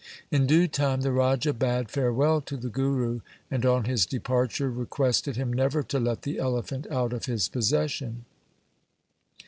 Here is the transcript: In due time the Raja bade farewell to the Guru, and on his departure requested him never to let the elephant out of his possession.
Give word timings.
In 0.31 0.47
due 0.47 0.67
time 0.67 1.01
the 1.01 1.11
Raja 1.11 1.53
bade 1.53 1.91
farewell 1.91 2.41
to 2.41 2.57
the 2.57 2.69
Guru, 2.69 3.19
and 3.51 3.63
on 3.67 3.83
his 3.85 4.07
departure 4.07 4.71
requested 4.71 5.35
him 5.35 5.53
never 5.53 5.83
to 5.83 5.99
let 5.99 6.23
the 6.23 6.39
elephant 6.39 6.87
out 6.89 7.13
of 7.13 7.27
his 7.27 7.47
possession. 7.47 8.25